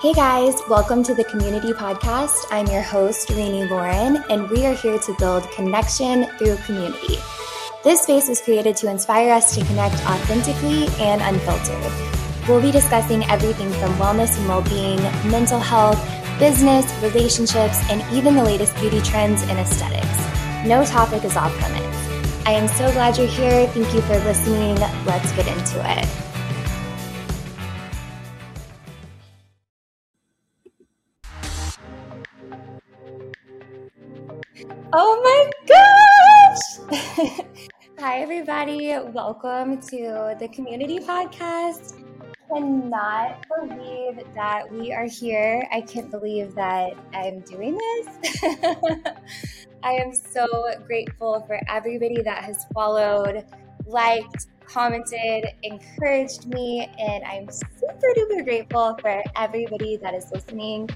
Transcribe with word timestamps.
Hey 0.00 0.12
guys, 0.12 0.54
welcome 0.70 1.02
to 1.02 1.12
the 1.12 1.24
Community 1.24 1.72
Podcast. 1.72 2.46
I'm 2.52 2.68
your 2.68 2.82
host, 2.82 3.30
Rainey 3.30 3.64
Lauren, 3.64 4.22
and 4.30 4.48
we 4.48 4.64
are 4.64 4.72
here 4.72 4.96
to 4.96 5.14
build 5.18 5.50
connection 5.50 6.26
through 6.38 6.56
community. 6.58 7.16
This 7.82 8.02
space 8.02 8.28
was 8.28 8.40
created 8.40 8.76
to 8.76 8.88
inspire 8.88 9.32
us 9.32 9.56
to 9.56 9.64
connect 9.64 9.96
authentically 10.06 10.86
and 11.00 11.20
unfiltered. 11.20 11.92
We'll 12.48 12.62
be 12.62 12.70
discussing 12.70 13.24
everything 13.24 13.72
from 13.72 13.92
wellness 13.94 14.38
and 14.38 14.46
well 14.46 14.62
being, 14.62 15.02
mental 15.28 15.58
health, 15.58 15.98
business, 16.38 16.86
relationships, 17.02 17.80
and 17.90 18.00
even 18.16 18.36
the 18.36 18.44
latest 18.44 18.76
beauty 18.76 19.00
trends 19.00 19.42
and 19.42 19.58
aesthetics. 19.58 20.16
No 20.64 20.84
topic 20.84 21.24
is 21.24 21.36
off 21.36 21.52
limits. 21.60 22.46
I 22.46 22.52
am 22.52 22.68
so 22.68 22.92
glad 22.92 23.18
you're 23.18 23.26
here. 23.26 23.66
Thank 23.66 23.92
you 23.92 24.00
for 24.02 24.16
listening. 24.20 24.76
Let's 25.04 25.32
get 25.32 25.48
into 25.48 25.82
it. 25.90 26.27
Oh 34.90 35.20
my 35.22 35.50
gosh! 36.88 37.40
Hi, 37.98 38.20
everybody. 38.20 38.96
Welcome 39.12 39.82
to 39.82 40.34
the 40.38 40.48
Community 40.48 40.98
Podcast. 40.98 42.02
I 42.22 42.54
cannot 42.54 43.44
believe 43.48 44.24
that 44.34 44.72
we 44.72 44.90
are 44.92 45.04
here. 45.04 45.68
I 45.70 45.82
can't 45.82 46.10
believe 46.10 46.54
that 46.54 46.94
I'm 47.12 47.40
doing 47.40 47.76
this. 47.76 48.42
I 49.82 49.92
am 49.92 50.14
so 50.14 50.46
grateful 50.86 51.44
for 51.46 51.60
everybody 51.68 52.22
that 52.22 52.42
has 52.44 52.64
followed, 52.72 53.44
liked, 53.86 54.46
commented, 54.68 55.46
encouraged 55.62 56.46
me, 56.46 56.90
and 56.98 57.24
I'm 57.24 57.48
super 57.50 58.12
duper 58.16 58.44
grateful 58.44 58.96
for 59.00 59.22
everybody 59.34 59.96
that 59.96 60.14
is 60.14 60.30
listening. 60.32 60.90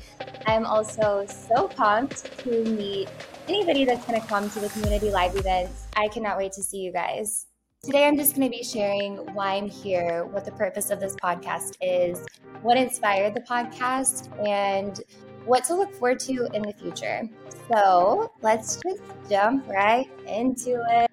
I'm 0.46 0.66
also 0.66 1.24
so 1.26 1.68
pumped 1.68 2.38
to 2.40 2.64
meet 2.64 3.08
anybody 3.48 3.84
that's 3.84 4.04
going 4.06 4.20
to 4.20 4.26
come 4.26 4.50
to 4.50 4.60
the 4.60 4.68
community 4.68 5.10
live 5.10 5.34
events. 5.36 5.86
I 5.96 6.08
cannot 6.08 6.36
wait 6.36 6.52
to 6.52 6.62
see 6.62 6.78
you 6.78 6.92
guys. 6.92 7.46
Today, 7.82 8.06
I'm 8.06 8.16
just 8.16 8.36
going 8.36 8.48
to 8.48 8.56
be 8.56 8.62
sharing 8.62 9.16
why 9.34 9.54
I'm 9.54 9.68
here, 9.68 10.24
what 10.26 10.44
the 10.44 10.52
purpose 10.52 10.90
of 10.90 11.00
this 11.00 11.16
podcast 11.16 11.76
is, 11.80 12.24
what 12.60 12.76
inspired 12.76 13.34
the 13.34 13.40
podcast, 13.40 14.30
and 14.46 15.00
what 15.46 15.64
to 15.64 15.74
look 15.74 15.92
forward 15.94 16.20
to 16.20 16.46
in 16.54 16.62
the 16.62 16.72
future. 16.74 17.28
So, 17.72 18.30
let's 18.40 18.76
just 18.76 19.02
jump 19.28 19.66
right 19.68 20.08
into 20.28 20.80
it. 20.90 21.10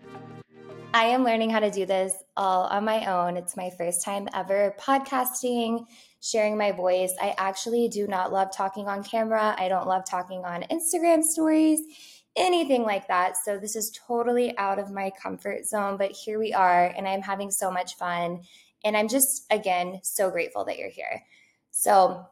I 0.94 1.06
am 1.06 1.24
learning 1.24 1.52
how 1.52 1.60
to 1.60 1.70
do 1.70 1.86
this 1.86 2.14
all 2.36 2.64
on 2.64 2.84
my 2.86 3.06
own. 3.06 3.38
It's 3.38 3.56
my 3.56 3.70
first 3.78 4.04
time 4.04 4.28
ever 4.34 4.76
podcasting, 4.80 5.86
sharing 6.22 6.58
my 6.58 6.72
voice. 6.72 7.14
I 7.22 7.36
actually 7.38 7.88
do 7.90 8.08
not 8.08 8.32
love 8.32 8.50
talking 8.52 8.88
on 8.88 9.04
camera. 9.04 9.56
I 9.58 9.68
don't 9.70 9.88
love 9.88 10.04
talking 10.06 10.44
on 10.46 10.64
Instagram 10.64 11.24
stories 11.24 11.80
anything 12.40 12.84
like 12.84 13.08
that. 13.08 13.36
So 13.44 13.58
this 13.58 13.76
is 13.76 13.98
totally 14.08 14.58
out 14.58 14.80
of 14.80 14.92
my 14.92 15.12
comfort 15.22 15.66
zone, 15.66 15.98
but 15.98 16.12
here 16.12 16.40
we 16.40 16.54
are, 16.54 16.86
and 16.86 17.08
I'm 17.08 17.22
having 17.22 17.52
so 17.52 17.70
much 17.70 17.96
fun. 17.96 18.42
And 18.84 18.96
I'm 18.96 19.10
just, 19.10 19.46
again, 19.52 20.00
so 20.04 20.32
grateful 20.32 20.66
that 20.66 20.78
you're 20.78 20.90
here. 20.90 21.24
So, 21.72 22.26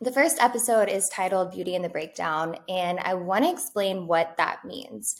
the 0.00 0.12
first 0.12 0.40
episode 0.40 0.88
is 0.88 1.08
titled 1.08 1.50
Beauty 1.50 1.74
in 1.74 1.82
the 1.82 1.88
Breakdown, 1.88 2.56
and 2.68 3.00
I 3.00 3.14
want 3.14 3.44
to 3.44 3.50
explain 3.50 4.06
what 4.06 4.36
that 4.36 4.64
means. 4.64 5.16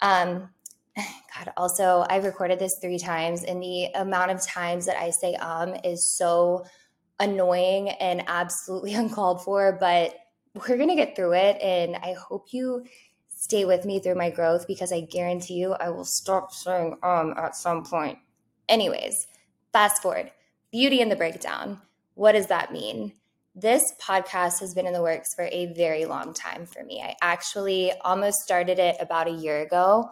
Um, 0.00 0.48
God, 0.96 1.52
also, 1.56 2.04
I've 2.08 2.24
recorded 2.24 2.58
this 2.58 2.78
three 2.80 2.98
times, 2.98 3.44
and 3.44 3.62
the 3.62 3.86
amount 3.94 4.30
of 4.30 4.44
times 4.46 4.86
that 4.86 5.00
I 5.00 5.10
say 5.10 5.34
um 5.34 5.74
is 5.84 6.16
so 6.16 6.64
annoying 7.20 7.90
and 7.90 8.24
absolutely 8.26 8.94
uncalled 9.02 9.44
for, 9.44 9.76
but 9.78 10.14
we're 10.54 10.76
going 10.76 10.88
to 10.88 10.94
get 10.94 11.16
through 11.16 11.34
it. 11.34 11.60
And 11.60 11.96
I 11.96 12.14
hope 12.14 12.48
you 12.52 12.84
stay 13.28 13.64
with 13.64 13.84
me 13.84 14.00
through 14.00 14.14
my 14.14 14.30
growth 14.30 14.66
because 14.66 14.92
I 14.92 15.00
guarantee 15.00 15.54
you 15.54 15.72
I 15.72 15.90
will 15.90 16.04
stop 16.04 16.52
saying 16.52 16.96
um 17.02 17.34
at 17.36 17.56
some 17.56 17.84
point. 17.84 18.18
Anyways, 18.68 19.26
fast 19.72 20.00
forward. 20.00 20.30
Beauty 20.70 21.02
and 21.02 21.10
the 21.10 21.16
breakdown. 21.16 21.80
What 22.14 22.32
does 22.32 22.46
that 22.46 22.72
mean? 22.72 23.12
This 23.54 23.92
podcast 24.00 24.58
has 24.60 24.74
been 24.74 24.86
in 24.86 24.92
the 24.92 25.02
works 25.02 25.34
for 25.34 25.48
a 25.52 25.72
very 25.74 26.06
long 26.06 26.34
time 26.34 26.66
for 26.66 26.82
me. 26.82 27.02
I 27.02 27.14
actually 27.22 27.92
almost 28.00 28.40
started 28.40 28.78
it 28.78 28.96
about 28.98 29.28
a 29.28 29.32
year 29.32 29.60
ago 29.60 30.10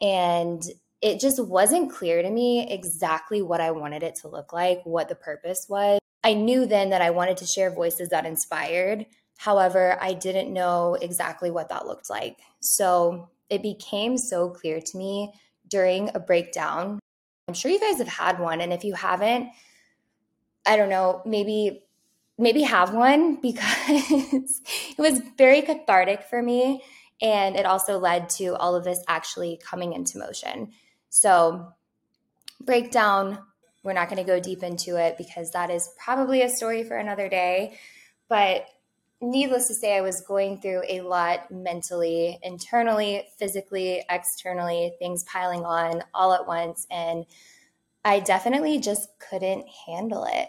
and 0.00 0.62
it 1.00 1.20
just 1.20 1.42
wasn't 1.42 1.92
clear 1.92 2.22
to 2.22 2.30
me 2.30 2.70
exactly 2.70 3.42
what 3.42 3.60
I 3.60 3.70
wanted 3.70 4.02
it 4.02 4.16
to 4.16 4.28
look 4.28 4.52
like, 4.52 4.80
what 4.84 5.08
the 5.08 5.14
purpose 5.14 5.66
was. 5.68 5.98
I 6.22 6.34
knew 6.34 6.66
then 6.66 6.90
that 6.90 7.00
I 7.00 7.10
wanted 7.10 7.38
to 7.38 7.46
share 7.46 7.70
voices 7.70 8.10
that 8.10 8.26
inspired, 8.26 9.06
However, 9.40 9.96
I 10.02 10.12
didn't 10.12 10.52
know 10.52 10.98
exactly 11.00 11.50
what 11.50 11.70
that 11.70 11.86
looked 11.86 12.10
like. 12.10 12.36
So 12.60 13.30
it 13.48 13.62
became 13.62 14.18
so 14.18 14.50
clear 14.50 14.82
to 14.82 14.98
me 14.98 15.32
during 15.66 16.10
a 16.14 16.20
breakdown. 16.20 16.98
I'm 17.48 17.54
sure 17.54 17.70
you 17.70 17.80
guys 17.80 17.96
have 17.96 18.06
had 18.06 18.38
one. 18.38 18.60
And 18.60 18.70
if 18.70 18.84
you 18.84 18.92
haven't, 18.92 19.48
I 20.66 20.76
don't 20.76 20.90
know, 20.90 21.22
maybe 21.24 21.84
maybe 22.36 22.64
have 22.64 22.92
one 22.92 23.36
because 23.40 24.60
it 24.90 24.98
was 24.98 25.22
very 25.38 25.62
cathartic 25.62 26.24
for 26.24 26.42
me 26.42 26.82
and 27.20 27.56
it 27.56 27.66
also 27.66 27.98
led 27.98 28.28
to 28.30 28.56
all 28.56 28.74
of 28.74 28.84
this 28.84 29.02
actually 29.08 29.60
coming 29.62 29.92
into 29.92 30.18
motion. 30.18 30.72
So, 31.08 31.72
breakdown, 32.60 33.38
we're 33.82 33.92
not 33.92 34.08
going 34.08 34.24
to 34.24 34.30
go 34.30 34.40
deep 34.40 34.62
into 34.62 34.96
it 34.96 35.16
because 35.16 35.52
that 35.52 35.70
is 35.70 35.90
probably 36.02 36.42
a 36.42 36.48
story 36.48 36.84
for 36.84 36.96
another 36.96 37.28
day, 37.28 37.78
but 38.28 38.66
needless 39.20 39.68
to 39.68 39.74
say, 39.74 39.96
I 39.96 40.00
was 40.00 40.20
going 40.22 40.60
through 40.60 40.82
a 40.88 41.02
lot 41.02 41.50
mentally, 41.50 42.38
internally, 42.42 43.26
physically, 43.38 44.02
externally, 44.08 44.94
things 44.98 45.24
piling 45.24 45.64
on 45.64 46.02
all 46.14 46.32
at 46.32 46.46
once. 46.46 46.86
And 46.90 47.26
I 48.04 48.20
definitely 48.20 48.78
just 48.78 49.08
couldn't 49.18 49.66
handle 49.86 50.24
it. 50.24 50.48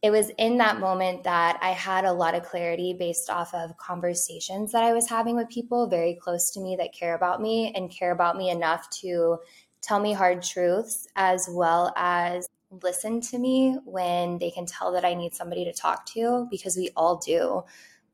It 0.00 0.10
was 0.10 0.30
in 0.38 0.58
that 0.58 0.78
moment 0.78 1.24
that 1.24 1.58
I 1.60 1.70
had 1.70 2.04
a 2.04 2.12
lot 2.12 2.34
of 2.34 2.44
clarity 2.44 2.94
based 2.96 3.28
off 3.28 3.52
of 3.52 3.76
conversations 3.78 4.72
that 4.72 4.84
I 4.84 4.92
was 4.92 5.08
having 5.08 5.34
with 5.34 5.48
people 5.48 5.88
very 5.88 6.14
close 6.14 6.50
to 6.52 6.60
me 6.60 6.76
that 6.76 6.94
care 6.94 7.14
about 7.14 7.42
me 7.42 7.72
and 7.74 7.90
care 7.90 8.12
about 8.12 8.36
me 8.36 8.50
enough 8.50 8.88
to 9.00 9.38
tell 9.80 9.98
me 9.98 10.12
hard 10.12 10.42
truths 10.42 11.08
as 11.16 11.48
well 11.50 11.92
as 11.96 12.48
listen 12.70 13.20
to 13.22 13.38
me 13.38 13.78
when 13.84 14.38
they 14.38 14.50
can 14.50 14.66
tell 14.66 14.92
that 14.92 15.04
I 15.04 15.14
need 15.14 15.34
somebody 15.34 15.64
to 15.64 15.72
talk 15.72 16.06
to 16.06 16.46
because 16.50 16.76
we 16.76 16.90
all 16.96 17.16
do 17.16 17.64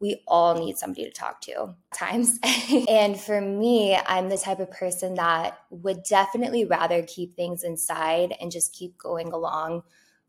we 0.00 0.23
all 0.27 0.55
need 0.59 0.77
somebody 0.77 1.05
to 1.05 1.11
talk 1.11 1.41
to 1.41 1.75
times. 1.94 2.39
and 2.89 3.19
for 3.19 3.41
me, 3.41 3.97
I'm 4.06 4.28
the 4.28 4.37
type 4.37 4.61
of 4.61 4.71
person 4.71 5.15
that 5.15 5.59
would 5.71 6.03
definitely 6.03 6.67
rather 6.67 7.03
keep 7.03 7.37
things 7.37 7.62
inside 7.62 8.34
and 8.39 8.50
just 8.50 8.75
keep 8.75 8.99
going 8.99 9.33
along 9.33 9.83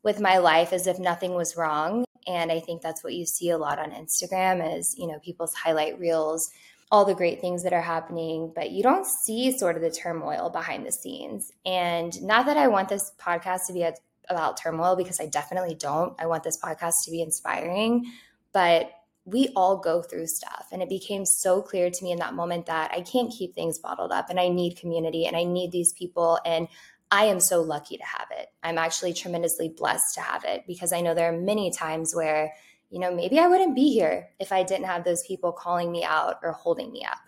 with 0.06 0.22
my 0.22 0.38
life 0.38 0.72
as 0.72 0.86
if 0.88 1.00
nothing 1.00 1.34
was 1.34 1.58
wrong. 1.58 2.06
And 2.28 2.52
I 2.52 2.60
think 2.60 2.82
that's 2.82 3.04
what 3.04 3.16
you 3.16 3.26
see 3.26 3.50
a 3.50 3.58
lot 3.58 3.80
on 3.80 3.92
Instagram 3.92 4.78
is, 4.78 4.96
you 4.98 5.08
know, 5.08 5.20
people's 5.20 5.54
highlight 5.56 6.00
reels, 6.00 6.50
all 6.92 7.06
the 7.06 7.16
great 7.16 7.42
things 7.42 7.64
that 7.64 7.74
are 7.74 7.82
happening, 7.82 8.54
but 8.56 8.70
you 8.70 8.84
don't 8.84 9.06
see 9.06 9.52
sort 9.58 9.76
of 9.76 9.82
the 9.82 9.90
turmoil 9.90 10.52
behind 10.52 10.86
the 10.86 10.92
scenes. 10.92 11.52
And 11.66 12.22
not 12.22 12.46
that 12.46 12.56
I 12.56 12.68
want 12.68 12.88
this 12.88 13.12
podcast 13.20 13.66
to 13.68 13.74
be 13.74 13.86
about 14.30 14.58
turmoil 14.58 14.96
because 14.96 15.20
I 15.20 15.26
definitely 15.26 15.74
don't. 15.74 16.14
I 16.20 16.28
want 16.28 16.44
this 16.44 16.60
podcast 16.60 17.04
to 17.06 17.12
be 17.12 17.22
inspiring, 17.22 18.06
but 18.54 18.92
we 19.26 19.50
all 19.56 19.78
go 19.78 20.04
through 20.04 20.28
stuff. 20.28 20.68
And 20.72 20.84
it 20.84 20.90
became 20.90 21.26
so 21.26 21.64
clear 21.64 21.90
to 21.90 22.04
me 22.04 22.12
in 22.12 22.20
that 22.20 22.36
moment 22.36 22.68
that 22.68 22.92
I 22.92 23.02
can't 23.02 23.32
keep 23.32 23.56
things 23.56 23.80
bottled 23.80 24.12
up 24.12 24.30
and 24.30 24.40
I 24.40 24.50
need 24.50 24.78
community 24.78 25.26
and 25.26 25.36
I 25.36 25.44
need 25.46 25.72
these 25.72 25.94
people. 25.94 26.40
And 26.46 26.68
I 27.12 27.26
am 27.26 27.40
so 27.40 27.62
lucky 27.62 27.98
to 27.98 28.04
have 28.04 28.28
it. 28.32 28.48
I'm 28.64 28.78
actually 28.78 29.14
tremendously 29.14 29.70
blessed 29.70 30.16
to 30.16 30.22
have 30.22 30.44
it 30.44 30.64
because 30.68 30.92
I 30.92 31.02
know 31.02 31.14
there 31.14 31.34
are 31.34 31.38
many 31.38 31.72
times 31.72 32.14
where, 32.16 32.54
you 32.90 33.00
know, 33.00 33.14
maybe 33.14 33.40
I 33.40 33.48
wouldn't 33.48 33.76
be 33.76 33.94
here 33.94 34.30
if 34.40 34.52
I 34.52 34.64
didn't 34.64 34.88
have 34.88 35.04
those 35.04 35.26
people 35.26 35.52
calling 35.52 35.92
me 35.92 36.04
out 36.04 36.40
or 36.44 36.52
holding 36.52 36.92
me 36.92 37.06
up. 37.06 37.20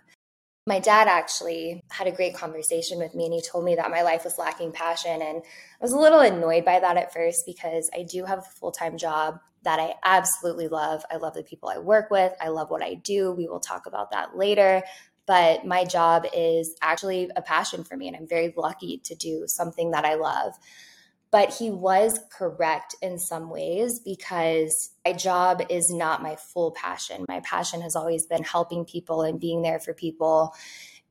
My 0.66 0.80
dad 0.80 1.08
actually 1.08 1.82
had 1.90 2.08
a 2.08 2.12
great 2.12 2.36
conversation 2.36 3.00
with 3.00 3.16
me 3.16 3.26
and 3.26 3.34
he 3.34 3.42
told 3.42 3.64
me 3.64 3.76
that 3.76 3.92
my 3.92 4.02
life 4.02 4.26
was 4.26 4.38
lacking 4.38 4.74
passion. 4.74 5.22
And 5.22 5.38
I 5.38 5.82
was 5.82 5.94
a 5.94 6.00
little 6.00 6.20
annoyed 6.20 6.66
by 6.66 6.80
that 6.80 6.98
at 6.98 7.14
first 7.14 7.46
because 7.46 7.90
I 7.94 8.04
do 8.04 8.26
have 8.26 8.40
a 8.40 8.60
full 8.60 8.72
time 8.72 8.98
job 8.98 9.40
that 9.64 9.80
I 9.80 9.96
absolutely 10.04 10.68
love. 10.68 11.04
I 11.12 11.18
love 11.18 11.34
the 11.34 11.44
people 11.44 11.70
I 11.70 11.78
work 11.78 12.10
with. 12.10 12.34
I 12.42 12.50
love 12.50 12.70
what 12.70 12.84
I 12.84 12.96
do. 12.96 13.32
We 13.32 13.48
will 13.48 13.60
talk 13.60 13.86
about 13.86 14.12
that 14.12 14.36
later. 14.38 14.84
But 15.28 15.66
my 15.66 15.84
job 15.84 16.26
is 16.34 16.76
actually 16.82 17.30
a 17.36 17.42
passion 17.42 17.84
for 17.84 17.96
me, 17.96 18.08
and 18.08 18.16
I'm 18.16 18.28
very 18.28 18.54
lucky 18.58 19.00
to 19.04 19.14
do 19.14 19.44
something 19.46 19.92
that 19.92 20.06
I 20.06 20.16
love. 20.16 20.54
But 21.30 21.54
he 21.54 21.70
was 21.70 22.20
correct 22.32 22.96
in 23.02 23.20
some 23.20 23.50
ways 23.50 24.00
because 24.00 24.92
my 25.06 25.12
job 25.12 25.62
is 25.70 25.92
not 25.92 26.24
my 26.24 26.38
full 26.38 26.72
passion. 26.72 27.26
My 27.28 27.42
passion 27.42 27.82
has 27.82 27.96
always 27.96 28.26
been 28.26 28.44
helping 28.44 28.86
people 28.86 29.24
and 29.24 29.40
being 29.40 29.62
there 29.62 29.80
for 29.80 29.94
people. 29.94 30.56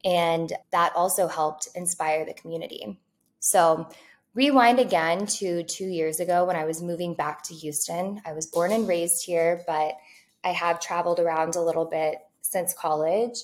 And 0.04 0.52
that 0.72 0.92
also 0.96 1.28
helped 1.28 1.68
inspire 1.74 2.24
the 2.24 2.32
community. 2.32 2.98
So 3.40 3.90
rewind 4.34 4.78
again 4.78 5.26
to 5.26 5.62
two 5.64 5.88
years 5.88 6.18
ago 6.18 6.46
when 6.46 6.56
I 6.56 6.64
was 6.64 6.82
moving 6.82 7.14
back 7.14 7.42
to 7.44 7.54
Houston. 7.54 8.22
I 8.24 8.32
was 8.32 8.46
born 8.46 8.72
and 8.72 8.88
raised 8.88 9.26
here, 9.26 9.62
but 9.66 9.96
I 10.42 10.50
have 10.50 10.80
traveled 10.80 11.20
around 11.20 11.56
a 11.56 11.62
little 11.62 11.84
bit 11.84 12.16
since 12.40 12.72
college. 12.72 13.38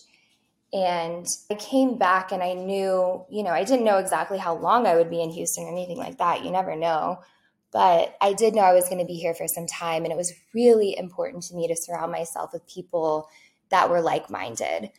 And 0.72 1.26
I 1.50 1.54
came 1.54 1.98
back 1.98 2.32
and 2.32 2.42
I 2.42 2.54
knew, 2.54 3.24
you 3.30 3.42
know, 3.42 3.50
I 3.50 3.64
didn't 3.64 3.84
know 3.84 3.98
exactly 3.98 4.38
how 4.38 4.54
long 4.56 4.86
I 4.86 4.96
would 4.96 5.10
be 5.10 5.20
in 5.20 5.30
Houston 5.30 5.64
or 5.64 5.70
anything 5.70 5.98
like 5.98 6.19
that. 6.19 6.44
You 6.44 6.50
never 6.50 6.74
know. 6.74 7.19
But 7.72 8.16
I 8.20 8.32
did 8.32 8.54
know 8.54 8.62
I 8.62 8.72
was 8.72 8.88
going 8.88 9.00
to 9.00 9.06
be 9.06 9.14
here 9.14 9.34
for 9.34 9.46
some 9.48 9.66
time. 9.66 10.04
And 10.04 10.12
it 10.12 10.16
was 10.16 10.32
really 10.54 10.96
important 10.96 11.42
to 11.44 11.54
me 11.54 11.69
to 11.69 11.76
surround 11.76 12.12
myself 12.12 12.52
with 12.52 12.66
people 12.66 13.28
that 13.70 13.90
were 13.90 14.00
like 14.00 14.30
minded. 14.30 14.90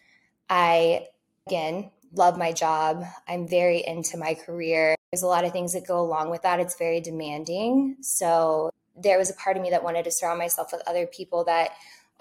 I, 0.50 1.08
again, 1.48 1.92
love 2.14 2.38
my 2.38 2.52
job. 2.52 3.04
I'm 3.28 3.48
very 3.48 3.84
into 3.86 4.18
my 4.18 4.36
career. 4.36 4.96
There's 5.12 5.24
a 5.24 5.28
lot 5.28 5.46
of 5.46 5.52
things 5.52 5.74
that 5.74 5.88
go 5.88 6.00
along 6.00 6.30
with 6.30 6.44
that. 6.44 6.60
It's 6.60 6.78
very 6.78 7.00
demanding. 7.00 7.98
So 8.02 8.72
there 8.96 9.18
was 9.18 9.30
a 9.30 9.36
part 9.36 9.58
of 9.58 9.64
me 9.64 9.72
that 9.72 9.84
wanted 9.84 10.06
to 10.06 10.12
surround 10.12 10.40
myself 10.40 10.72
with 10.72 10.82
other 10.88 11.08
people 11.08 11.44
that 11.46 11.72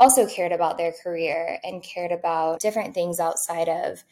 also 0.02 0.26
cared 0.26 0.50
about 0.50 0.78
their 0.78 0.92
career 0.92 1.60
and 1.62 1.80
cared 1.80 2.10
about 2.10 2.58
different 2.58 2.92
things 2.92 3.20
outside 3.20 3.68
of 3.68 4.02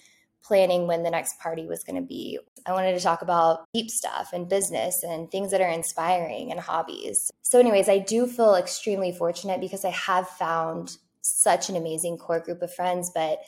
planning 0.40 0.86
when 0.86 1.02
the 1.02 1.10
next 1.10 1.38
party 1.40 1.66
was 1.66 1.82
going 1.82 2.00
to 2.00 2.06
be. 2.06 2.38
I 2.64 2.72
wanted 2.72 2.92
to 2.92 3.00
talk 3.00 3.22
about 3.22 3.64
deep 3.74 3.90
stuff 3.90 4.30
and 4.32 4.48
business 4.48 5.02
and 5.02 5.28
things 5.28 5.50
that 5.50 5.60
are 5.60 5.68
inspiring 5.68 6.52
and 6.52 6.60
hobbies. 6.60 7.30
So, 7.42 7.58
anyways, 7.58 7.88
I 7.88 7.98
do 7.98 8.28
feel 8.28 8.54
extremely 8.54 9.10
fortunate 9.10 9.60
because 9.60 9.84
I 9.84 9.90
have 9.90 10.28
found 10.28 10.96
such 11.22 11.68
an 11.68 11.76
amazing 11.76 12.18
core 12.18 12.40
group 12.40 12.62
of 12.62 12.72
friends, 12.72 13.10
but 13.12 13.40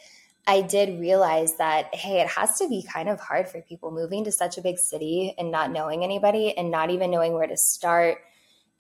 I 0.44 0.62
did 0.62 0.98
realize 0.98 1.56
that, 1.58 1.94
hey, 1.94 2.20
it 2.20 2.26
has 2.26 2.58
to 2.58 2.68
be 2.68 2.82
kind 2.82 3.08
of 3.08 3.20
hard 3.20 3.48
for 3.48 3.62
people 3.62 3.92
moving 3.92 4.24
to 4.24 4.32
such 4.32 4.58
a 4.58 4.62
big 4.62 4.78
city 4.78 5.34
and 5.38 5.52
not 5.52 5.70
knowing 5.70 6.02
anybody 6.02 6.56
and 6.58 6.72
not 6.72 6.90
even 6.90 7.12
knowing 7.12 7.34
where 7.34 7.46
to 7.46 7.56
start 7.56 8.18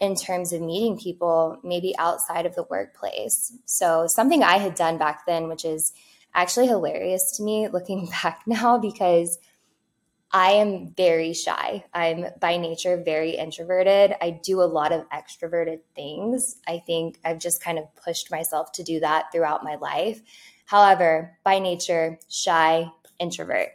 in 0.00 0.16
terms 0.16 0.52
of 0.52 0.60
meeting 0.60 0.98
people, 0.98 1.58
maybe 1.62 1.94
outside 1.98 2.46
of 2.46 2.54
the 2.54 2.64
workplace. 2.64 3.56
So, 3.66 4.06
something 4.08 4.42
I 4.42 4.58
had 4.58 4.74
done 4.74 4.98
back 4.98 5.26
then, 5.26 5.48
which 5.48 5.64
is 5.64 5.92
actually 6.34 6.66
hilarious 6.66 7.36
to 7.36 7.42
me 7.42 7.68
looking 7.68 8.08
back 8.22 8.42
now, 8.46 8.78
because 8.78 9.38
I 10.34 10.52
am 10.52 10.94
very 10.96 11.34
shy. 11.34 11.84
I'm 11.92 12.26
by 12.40 12.56
nature 12.56 13.02
very 13.04 13.32
introverted. 13.32 14.14
I 14.20 14.40
do 14.42 14.62
a 14.62 14.64
lot 14.64 14.90
of 14.90 15.06
extroverted 15.10 15.80
things. 15.94 16.56
I 16.66 16.78
think 16.78 17.18
I've 17.22 17.38
just 17.38 17.62
kind 17.62 17.78
of 17.78 17.84
pushed 17.96 18.30
myself 18.30 18.72
to 18.72 18.82
do 18.82 19.00
that 19.00 19.26
throughout 19.30 19.62
my 19.62 19.74
life. 19.74 20.22
However, 20.64 21.36
by 21.44 21.58
nature, 21.58 22.18
shy, 22.28 22.90
introvert. 23.18 23.68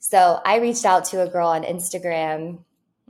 So 0.00 0.40
I 0.44 0.58
reached 0.58 0.84
out 0.84 1.04
to 1.06 1.22
a 1.22 1.28
girl 1.28 1.46
on 1.46 1.62
Instagram 1.62 2.64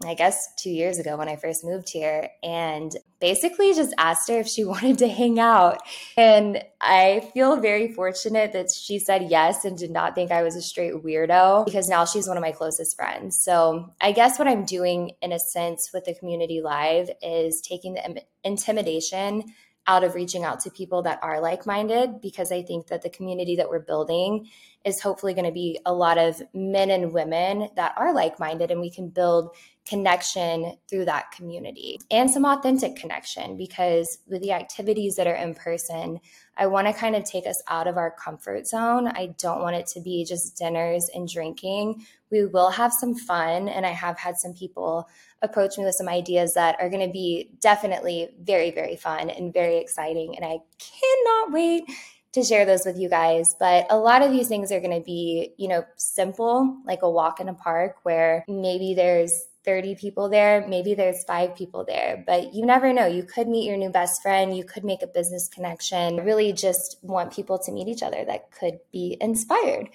I 0.04 0.14
guess 0.14 0.48
two 0.56 0.70
years 0.70 0.98
ago 0.98 1.16
when 1.16 1.28
I 1.28 1.36
first 1.36 1.64
moved 1.64 1.88
here, 1.90 2.28
and 2.42 2.94
basically 3.20 3.72
just 3.72 3.94
asked 3.98 4.28
her 4.28 4.40
if 4.40 4.48
she 4.48 4.64
wanted 4.72 4.98
to 4.98 5.08
hang 5.08 5.38
out. 5.38 5.78
And 6.16 6.62
I 6.80 7.30
feel 7.32 7.56
very 7.56 7.92
fortunate 7.92 8.52
that 8.52 8.70
she 8.70 8.98
said 8.98 9.28
yes 9.30 9.64
and 9.64 9.78
did 9.78 9.90
not 9.90 10.14
think 10.14 10.30
I 10.30 10.42
was 10.42 10.56
a 10.56 10.62
straight 10.62 10.94
weirdo 10.94 11.64
because 11.64 11.88
now 11.88 12.04
she's 12.04 12.28
one 12.28 12.36
of 12.36 12.42
my 12.42 12.52
closest 12.52 12.96
friends. 12.96 13.42
So 13.42 13.92
I 14.00 14.12
guess 14.12 14.38
what 14.38 14.48
I'm 14.48 14.64
doing 14.64 15.12
in 15.22 15.32
a 15.32 15.38
sense 15.38 15.90
with 15.94 16.04
the 16.04 16.14
community 16.14 16.60
live 16.60 17.10
is 17.22 17.60
taking 17.60 17.94
the 17.94 18.22
intimidation 18.44 19.44
out 19.86 20.04
of 20.04 20.14
reaching 20.14 20.44
out 20.44 20.60
to 20.60 20.70
people 20.70 21.02
that 21.02 21.18
are 21.22 21.40
like 21.40 21.66
minded 21.66 22.20
because 22.20 22.52
I 22.52 22.62
think 22.62 22.86
that 22.88 23.02
the 23.02 23.10
community 23.10 23.56
that 23.56 23.68
we're 23.68 23.80
building 23.80 24.48
is 24.84 25.00
hopefully 25.00 25.34
going 25.34 25.46
to 25.46 25.52
be 25.52 25.78
a 25.84 25.92
lot 25.92 26.18
of 26.18 26.40
men 26.54 26.90
and 26.90 27.12
women 27.12 27.68
that 27.76 27.94
are 27.96 28.14
like 28.14 28.38
minded 28.38 28.70
and 28.70 28.80
we 28.80 28.90
can 28.90 29.08
build 29.08 29.54
connection 29.86 30.76
through 30.88 31.04
that 31.04 31.32
community 31.32 31.98
and 32.10 32.30
some 32.30 32.44
authentic 32.44 32.94
connection 32.94 33.56
because 33.56 34.18
with 34.28 34.40
the 34.40 34.52
activities 34.52 35.16
that 35.16 35.26
are 35.26 35.34
in 35.34 35.54
person, 35.54 36.20
I 36.56 36.66
want 36.66 36.86
to 36.86 36.92
kind 36.92 37.16
of 37.16 37.24
take 37.24 37.46
us 37.46 37.62
out 37.68 37.88
of 37.88 37.96
our 37.96 38.10
comfort 38.10 38.66
zone. 38.66 39.08
I 39.08 39.34
don't 39.38 39.60
want 39.60 39.76
it 39.76 39.86
to 39.88 40.00
be 40.00 40.24
just 40.24 40.56
dinners 40.56 41.10
and 41.14 41.28
drinking. 41.28 42.04
We 42.30 42.46
will 42.46 42.70
have 42.70 42.92
some 42.92 43.14
fun, 43.14 43.68
and 43.68 43.84
I 43.84 43.90
have 43.90 44.18
had 44.18 44.38
some 44.38 44.54
people 44.54 45.08
approach 45.42 45.76
me 45.76 45.84
with 45.84 45.94
some 45.94 46.08
ideas 46.08 46.54
that 46.54 46.76
are 46.80 46.88
going 46.88 47.06
to 47.06 47.12
be 47.12 47.50
definitely 47.60 48.30
very, 48.40 48.70
very 48.70 48.96
fun 48.96 49.30
and 49.30 49.52
very 49.52 49.78
exciting. 49.78 50.36
And 50.36 50.44
I 50.44 50.58
cannot 50.78 51.52
wait 51.52 51.84
to 52.32 52.42
share 52.42 52.64
those 52.64 52.86
with 52.86 52.98
you 52.98 53.08
guys. 53.08 53.54
But 53.58 53.86
a 53.90 53.98
lot 53.98 54.22
of 54.22 54.30
these 54.30 54.48
things 54.48 54.72
are 54.72 54.80
going 54.80 54.98
to 54.98 55.04
be, 55.04 55.52
you 55.58 55.68
know, 55.68 55.84
simple, 55.96 56.78
like 56.86 57.02
a 57.02 57.10
walk 57.10 57.40
in 57.40 57.48
a 57.48 57.54
park 57.54 57.96
where 58.04 58.44
maybe 58.48 58.94
there's 58.94 59.32
30 59.64 59.94
people 59.94 60.28
there, 60.28 60.66
maybe 60.66 60.94
there's 60.94 61.24
five 61.24 61.54
people 61.54 61.84
there, 61.84 62.22
but 62.26 62.52
you 62.54 62.66
never 62.66 62.92
know. 62.92 63.06
You 63.06 63.22
could 63.22 63.48
meet 63.48 63.66
your 63.66 63.76
new 63.76 63.90
best 63.90 64.22
friend, 64.22 64.56
you 64.56 64.64
could 64.64 64.84
make 64.84 65.02
a 65.02 65.06
business 65.06 65.48
connection. 65.48 66.18
I 66.18 66.22
really 66.22 66.52
just 66.52 66.98
want 67.02 67.32
people 67.32 67.58
to 67.60 67.72
meet 67.72 67.88
each 67.88 68.02
other 68.02 68.24
that 68.24 68.50
could 68.50 68.80
be 68.92 69.16
inspired. 69.20 69.88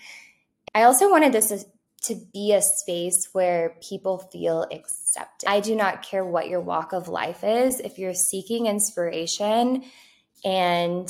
I 0.73 0.83
also 0.83 1.09
wanted 1.09 1.33
this 1.33 1.65
to 2.03 2.15
be 2.33 2.53
a 2.53 2.61
space 2.61 3.29
where 3.33 3.75
people 3.81 4.17
feel 4.17 4.65
accepted. 4.71 5.49
I 5.49 5.59
do 5.59 5.75
not 5.75 6.03
care 6.03 6.23
what 6.23 6.47
your 6.47 6.61
walk 6.61 6.93
of 6.93 7.07
life 7.07 7.43
is. 7.43 7.79
If 7.79 7.97
you're 7.97 8.13
seeking 8.13 8.67
inspiration 8.67 9.83
and 10.45 11.09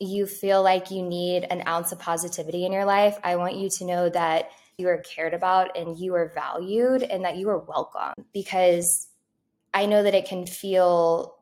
you 0.00 0.26
feel 0.26 0.62
like 0.62 0.90
you 0.90 1.02
need 1.02 1.44
an 1.50 1.64
ounce 1.66 1.92
of 1.92 1.98
positivity 1.98 2.64
in 2.64 2.72
your 2.72 2.84
life, 2.84 3.18
I 3.22 3.36
want 3.36 3.56
you 3.56 3.68
to 3.70 3.84
know 3.84 4.08
that 4.08 4.50
you 4.78 4.88
are 4.88 4.98
cared 4.98 5.34
about 5.34 5.76
and 5.76 5.98
you 5.98 6.14
are 6.14 6.30
valued 6.34 7.02
and 7.02 7.24
that 7.24 7.36
you 7.36 7.50
are 7.50 7.58
welcome 7.58 8.12
because 8.32 9.08
I 9.74 9.86
know 9.86 10.04
that 10.04 10.14
it 10.14 10.26
can 10.26 10.46
feel 10.46 11.34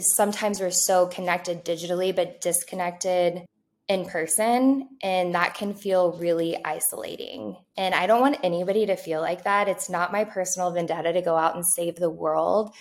sometimes 0.00 0.60
we're 0.60 0.72
so 0.72 1.06
connected 1.06 1.64
digitally 1.64 2.14
but 2.14 2.40
disconnected 2.40 3.44
in 3.88 4.06
person 4.06 4.88
and 5.02 5.34
that 5.36 5.54
can 5.54 5.72
feel 5.72 6.12
really 6.18 6.56
isolating. 6.64 7.56
And 7.76 7.94
I 7.94 8.08
don't 8.08 8.20
want 8.20 8.38
anybody 8.42 8.86
to 8.86 8.96
feel 8.96 9.20
like 9.20 9.44
that. 9.44 9.68
It's 9.68 9.88
not 9.88 10.12
my 10.12 10.24
personal 10.24 10.72
vendetta 10.72 11.12
to 11.12 11.22
go 11.22 11.36
out 11.36 11.54
and 11.54 11.64
save 11.64 11.94
the 11.94 12.10
world, 12.10 12.74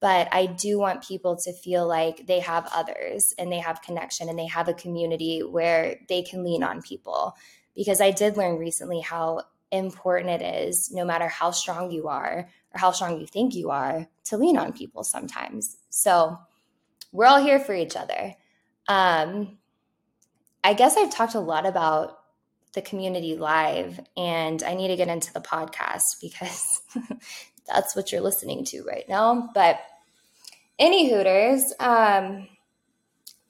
but 0.00 0.28
I 0.32 0.46
do 0.46 0.78
want 0.78 1.06
people 1.06 1.36
to 1.44 1.52
feel 1.52 1.86
like 1.86 2.26
they 2.26 2.40
have 2.40 2.66
others 2.74 3.34
and 3.38 3.52
they 3.52 3.58
have 3.58 3.82
connection 3.82 4.30
and 4.30 4.38
they 4.38 4.46
have 4.46 4.68
a 4.68 4.74
community 4.74 5.40
where 5.40 5.98
they 6.08 6.22
can 6.22 6.44
lean 6.44 6.62
on 6.62 6.80
people 6.80 7.36
because 7.74 8.00
I 8.00 8.10
did 8.10 8.36
learn 8.36 8.58
recently 8.58 9.00
how 9.00 9.42
important 9.70 10.42
it 10.42 10.66
is, 10.66 10.90
no 10.92 11.04
matter 11.04 11.28
how 11.28 11.50
strong 11.50 11.90
you 11.90 12.08
are 12.08 12.48
or 12.74 12.78
how 12.78 12.90
strong 12.90 13.20
you 13.20 13.26
think 13.26 13.54
you 13.54 13.70
are, 13.70 14.08
to 14.24 14.36
lean 14.36 14.56
on 14.56 14.72
people 14.72 15.04
sometimes. 15.04 15.76
So 15.90 16.36
we're 17.12 17.26
all 17.26 17.42
here 17.42 17.58
for 17.58 17.74
each 17.74 17.96
other. 17.96 18.34
Um, 18.88 19.58
I 20.62 20.74
guess 20.74 20.96
I've 20.96 21.12
talked 21.12 21.34
a 21.34 21.40
lot 21.40 21.66
about 21.66 22.18
the 22.74 22.82
community 22.82 23.36
live, 23.36 24.00
and 24.16 24.62
I 24.62 24.74
need 24.74 24.88
to 24.88 24.96
get 24.96 25.08
into 25.08 25.32
the 25.32 25.40
podcast 25.40 26.02
because 26.20 26.82
that's 27.66 27.96
what 27.96 28.12
you're 28.12 28.20
listening 28.20 28.64
to 28.66 28.82
right 28.82 29.08
now. 29.08 29.50
But 29.54 29.80
any 30.78 31.10
Hooters, 31.10 31.72
um, 31.80 32.48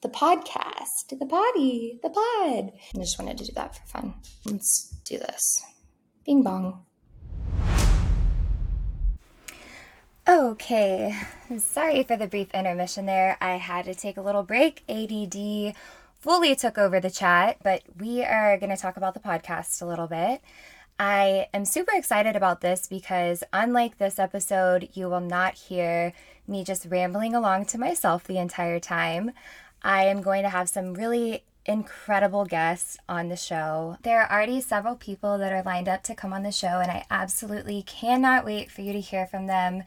the 0.01 0.09
podcast, 0.09 1.09
the 1.09 1.25
potty, 1.25 1.99
the 2.01 2.09
pod. 2.09 2.71
I 2.95 2.97
just 2.97 3.19
wanted 3.19 3.37
to 3.37 3.45
do 3.45 3.53
that 3.53 3.75
for 3.75 3.85
fun. 3.85 4.15
Let's 4.45 4.95
do 5.05 5.19
this. 5.19 5.63
Bing 6.25 6.41
bong. 6.41 6.85
Okay, 10.27 11.15
sorry 11.57 12.03
for 12.03 12.15
the 12.15 12.27
brief 12.27 12.51
intermission 12.53 13.05
there. 13.05 13.37
I 13.41 13.57
had 13.57 13.85
to 13.85 13.93
take 13.93 14.17
a 14.17 14.21
little 14.21 14.43
break. 14.43 14.83
ADD 14.89 15.75
fully 16.19 16.55
took 16.55 16.77
over 16.77 16.99
the 16.99 17.09
chat, 17.11 17.57
but 17.63 17.83
we 17.99 18.23
are 18.23 18.57
going 18.57 18.69
to 18.69 18.81
talk 18.81 18.97
about 18.97 19.13
the 19.13 19.19
podcast 19.19 19.81
a 19.81 19.85
little 19.85 20.07
bit. 20.07 20.41
I 20.99 21.47
am 21.53 21.65
super 21.65 21.95
excited 21.95 22.35
about 22.35 22.61
this 22.61 22.87
because, 22.87 23.43
unlike 23.51 23.97
this 23.97 24.19
episode, 24.19 24.89
you 24.93 25.09
will 25.09 25.21
not 25.21 25.55
hear 25.55 26.13
me 26.47 26.63
just 26.63 26.85
rambling 26.85 27.33
along 27.33 27.65
to 27.65 27.79
myself 27.79 28.23
the 28.23 28.37
entire 28.37 28.79
time. 28.79 29.31
I 29.83 30.05
am 30.05 30.21
going 30.21 30.43
to 30.43 30.49
have 30.49 30.69
some 30.69 30.93
really 30.93 31.43
incredible 31.65 32.45
guests 32.45 32.97
on 33.07 33.29
the 33.29 33.35
show. 33.35 33.97
There 34.03 34.21
are 34.21 34.31
already 34.31 34.61
several 34.61 34.95
people 34.95 35.37
that 35.37 35.51
are 35.51 35.63
lined 35.63 35.87
up 35.87 36.03
to 36.03 36.15
come 36.15 36.33
on 36.33 36.43
the 36.43 36.51
show, 36.51 36.79
and 36.79 36.91
I 36.91 37.05
absolutely 37.09 37.83
cannot 37.83 38.45
wait 38.45 38.71
for 38.71 38.81
you 38.81 38.93
to 38.93 38.99
hear 38.99 39.25
from 39.25 39.47
them. 39.47 39.83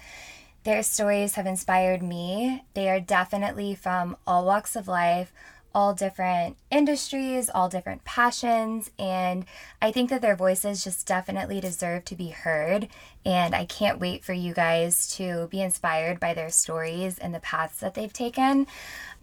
Their 0.64 0.82
stories 0.82 1.34
have 1.34 1.46
inspired 1.46 2.02
me. 2.02 2.64
They 2.74 2.88
are 2.88 3.00
definitely 3.00 3.74
from 3.74 4.16
all 4.26 4.46
walks 4.46 4.76
of 4.76 4.88
life, 4.88 5.32
all 5.74 5.92
different 5.94 6.56
industries, 6.70 7.50
all 7.52 7.68
different 7.68 8.04
passions, 8.04 8.90
and 8.98 9.44
I 9.82 9.90
think 9.90 10.10
that 10.10 10.22
their 10.22 10.36
voices 10.36 10.84
just 10.84 11.06
definitely 11.06 11.60
deserve 11.60 12.04
to 12.06 12.14
be 12.14 12.28
heard. 12.28 12.88
And 13.26 13.54
I 13.54 13.64
can't 13.64 14.00
wait 14.00 14.22
for 14.22 14.34
you 14.34 14.52
guys 14.52 15.08
to 15.16 15.48
be 15.50 15.60
inspired 15.62 16.20
by 16.20 16.34
their 16.34 16.50
stories 16.50 17.18
and 17.18 17.34
the 17.34 17.40
paths 17.40 17.80
that 17.80 17.94
they've 17.94 18.12
taken. 18.12 18.66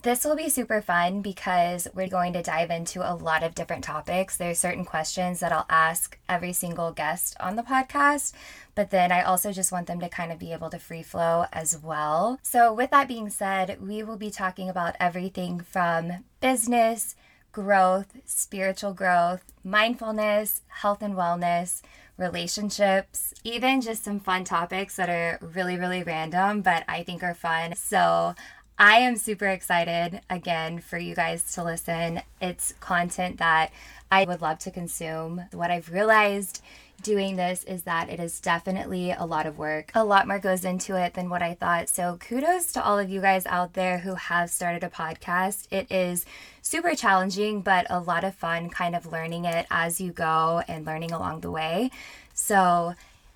This 0.02 0.24
will 0.24 0.34
be 0.34 0.48
super 0.48 0.82
fun 0.82 1.22
because 1.22 1.86
we're 1.94 2.08
going 2.08 2.32
to 2.32 2.42
dive 2.42 2.70
into 2.70 3.08
a 3.08 3.14
lot 3.14 3.44
of 3.44 3.54
different 3.54 3.84
topics. 3.84 4.36
There's 4.36 4.58
certain 4.58 4.84
questions 4.84 5.38
that 5.38 5.52
I'll 5.52 5.66
ask 5.70 6.18
every 6.28 6.52
single 6.52 6.90
guest 6.90 7.36
on 7.38 7.54
the 7.54 7.62
podcast, 7.62 8.32
but 8.74 8.90
then 8.90 9.12
I 9.12 9.22
also 9.22 9.52
just 9.52 9.72
want 9.72 9.86
them 9.86 10.00
to 10.00 10.08
kind 10.08 10.32
of 10.32 10.38
be 10.38 10.52
able 10.52 10.70
to 10.70 10.78
free 10.78 11.02
flow 11.02 11.46
as 11.52 11.78
well. 11.78 12.38
So, 12.42 12.72
with 12.72 12.90
that 12.90 13.08
being 13.08 13.30
said, 13.30 13.78
we 13.80 14.02
will 14.02 14.16
be 14.16 14.30
talking 14.30 14.68
about 14.68 14.96
everything 14.98 15.60
from 15.60 16.24
business, 16.40 17.14
growth, 17.52 18.16
spiritual 18.24 18.94
growth, 18.94 19.52
mindfulness, 19.62 20.62
health 20.68 21.02
and 21.02 21.14
wellness 21.14 21.82
relationships, 22.18 23.34
even 23.42 23.80
just 23.80 24.04
some 24.04 24.20
fun 24.20 24.44
topics 24.44 24.96
that 24.96 25.08
are 25.08 25.38
really, 25.40 25.76
really 25.76 26.02
random, 26.02 26.62
but 26.62 26.84
I 26.88 27.02
think 27.02 27.22
are 27.22 27.34
fun. 27.34 27.74
So 27.74 28.34
I 28.78 28.98
am 28.98 29.16
super 29.16 29.46
excited 29.46 30.20
again 30.30 30.80
for 30.80 30.98
you 30.98 31.14
guys 31.14 31.54
to 31.54 31.64
listen. 31.64 32.22
It's 32.40 32.74
content 32.80 33.38
that 33.38 33.70
I 34.10 34.24
would 34.24 34.42
love 34.42 34.58
to 34.60 34.70
consume. 34.70 35.44
What 35.52 35.70
I've 35.70 35.90
realized 35.90 36.62
doing 37.02 37.36
this 37.36 37.64
is 37.64 37.82
that 37.82 38.08
it 38.08 38.20
is 38.20 38.40
definitely 38.40 39.10
a 39.10 39.24
lot 39.24 39.46
of 39.46 39.58
work. 39.58 39.90
A 39.94 40.04
lot 40.04 40.26
more 40.26 40.38
goes 40.38 40.64
into 40.64 40.96
it 40.96 41.14
than 41.14 41.28
what 41.28 41.42
I 41.42 41.54
thought. 41.54 41.88
So, 41.88 42.18
kudos 42.20 42.72
to 42.72 42.84
all 42.84 42.98
of 42.98 43.10
you 43.10 43.20
guys 43.20 43.46
out 43.46 43.74
there 43.74 43.98
who 43.98 44.14
have 44.14 44.50
started 44.50 44.84
a 44.84 44.88
podcast. 44.88 45.66
It 45.70 45.90
is 45.90 46.24
super 46.60 46.94
challenging, 46.94 47.62
but 47.62 47.86
a 47.90 48.00
lot 48.00 48.24
of 48.24 48.34
fun 48.34 48.70
kind 48.70 48.96
of 48.96 49.12
learning 49.12 49.44
it 49.44 49.66
as 49.70 50.00
you 50.00 50.12
go 50.12 50.62
and 50.68 50.86
learning 50.86 51.12
along 51.12 51.40
the 51.40 51.50
way. 51.50 51.90
So, 52.34 52.94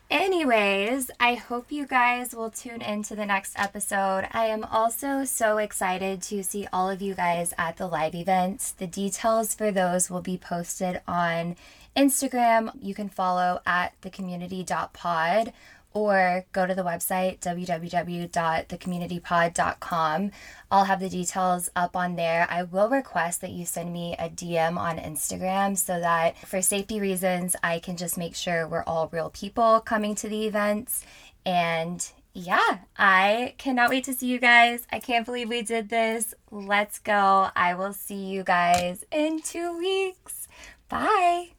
Anyways, 0.09 1.11
I 1.19 1.35
hope 1.35 1.73
you 1.73 1.85
guys 1.85 2.33
will 2.33 2.51
tune 2.51 2.81
in 2.81 3.03
to 3.05 3.17
the 3.17 3.27
next 3.27 3.59
episode. 3.59 4.29
I 4.31 4.47
am 4.47 4.63
also 4.63 5.25
so 5.25 5.59
excited 5.59 6.23
to 6.23 6.45
see 6.45 6.69
all 6.73 6.89
of 6.89 7.03
you 7.03 7.15
guys 7.15 7.53
at 7.59 7.77
the 7.77 7.89
live 7.89 8.15
events. 8.15 8.71
The 8.71 8.87
details 8.87 9.53
for 9.53 9.73
those 9.73 10.09
will 10.09 10.21
be 10.23 10.39
posted 10.39 11.01
on 11.09 11.57
Instagram. 11.97 12.71
You 12.81 12.95
can 12.95 13.09
follow 13.09 13.61
at 13.67 14.01
thecommunity.pod 14.01 15.53
or 15.97 16.45
go 16.53 16.67
to 16.67 16.75
the 16.75 16.83
website 16.83 17.41
www.thecommunitypod.com. 17.41 20.31
I'll 20.71 20.85
have 20.85 21.01
the 21.01 21.09
details 21.09 21.71
up 21.75 21.97
on 21.97 22.17
there. 22.17 22.47
I 22.51 22.65
will 22.65 22.91
request 22.91 23.41
that 23.41 23.53
you 23.53 23.65
send 23.65 23.95
me 23.95 24.15
a 24.19 24.29
DM 24.29 24.77
on 24.77 24.99
Instagram 24.99 25.79
so 25.79 25.99
that 25.99 26.37
for 26.47 26.61
safety 26.61 27.01
reasons, 27.01 27.57
I 27.63 27.79
can 27.79 27.97
just 27.97 28.19
make 28.19 28.35
sure 28.35 28.69
we're 28.69 28.83
all 28.83 29.09
real 29.11 29.31
people 29.31 29.81
coming 29.81 30.15
to 30.17 30.29
the 30.29 30.47
events. 30.47 31.03
And 31.47 32.07
yeah, 32.35 32.81
I 32.99 33.55
cannot 33.57 33.89
wait 33.89 34.05
to 34.05 34.13
see 34.13 34.27
you 34.27 34.39
guys. 34.39 34.87
I 34.93 34.99
can't 34.99 35.25
believe 35.25 35.49
we 35.49 35.63
did 35.63 35.89
this. 35.89 36.35
Let's 36.51 36.99
go. 36.99 37.49
I 37.57 37.73
will 37.73 37.95
see 37.95 38.27
you 38.27 38.45
guys 38.45 39.03
in 39.11 39.41
two 39.41 39.79
weeks. 39.79 40.47
Bye. 40.91 41.56